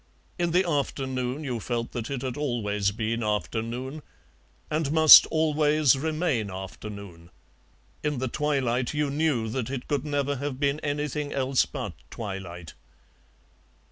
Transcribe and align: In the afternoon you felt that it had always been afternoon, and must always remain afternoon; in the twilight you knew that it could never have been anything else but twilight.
In 0.39 0.49
the 0.49 0.67
afternoon 0.67 1.43
you 1.43 1.59
felt 1.59 1.91
that 1.91 2.09
it 2.09 2.23
had 2.23 2.35
always 2.35 2.89
been 2.89 3.21
afternoon, 3.21 4.01
and 4.67 4.91
must 4.91 5.27
always 5.27 5.95
remain 5.95 6.49
afternoon; 6.49 7.29
in 8.01 8.17
the 8.17 8.27
twilight 8.27 8.95
you 8.95 9.11
knew 9.11 9.47
that 9.49 9.69
it 9.69 9.87
could 9.87 10.03
never 10.03 10.37
have 10.37 10.59
been 10.59 10.79
anything 10.79 11.31
else 11.31 11.67
but 11.67 11.93
twilight. 12.09 12.73